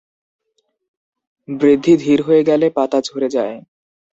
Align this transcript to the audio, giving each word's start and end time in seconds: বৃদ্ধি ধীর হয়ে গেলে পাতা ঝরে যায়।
বৃদ্ধি 1.47 1.93
ধীর 1.97 2.19
হয়ে 2.21 2.41
গেলে 2.43 2.67
পাতা 2.69 2.99
ঝরে 3.07 3.27
যায়। 3.29 3.55